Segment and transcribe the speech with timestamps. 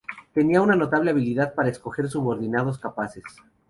[0.33, 3.23] Tenía una notable habilidad para escoger subordinados capaces.